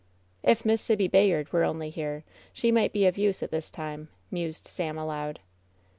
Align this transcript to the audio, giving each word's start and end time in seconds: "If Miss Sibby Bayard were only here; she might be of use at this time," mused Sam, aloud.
"If 0.41 0.65
Miss 0.65 0.81
Sibby 0.81 1.07
Bayard 1.07 1.53
were 1.53 1.63
only 1.63 1.91
here; 1.91 2.23
she 2.53 2.71
might 2.71 2.91
be 2.91 3.05
of 3.05 3.19
use 3.19 3.43
at 3.43 3.51
this 3.51 3.69
time," 3.69 4.09
mused 4.31 4.65
Sam, 4.65 4.97
aloud. 4.97 5.39